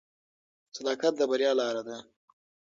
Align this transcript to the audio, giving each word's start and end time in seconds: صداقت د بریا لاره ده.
صداقت 0.75 1.13
د 1.17 1.21
بریا 1.29 1.51
لاره 1.59 1.81
ده. 1.87 1.97